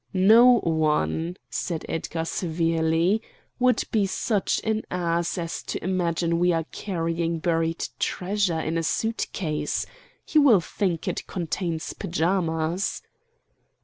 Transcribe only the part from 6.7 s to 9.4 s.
carrying buried treasure in a suit